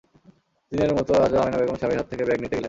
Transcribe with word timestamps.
প্রতিদিনের 0.61 0.97
মতো 0.97 1.11
আজও 1.25 1.37
আমেনা 1.41 1.57
বেগম 1.59 1.77
স্বামীর 1.79 1.99
হাত 1.99 2.07
থেকে 2.11 2.23
ব্যাগ 2.27 2.39
নিতে 2.41 2.47
গেলেন। 2.47 2.59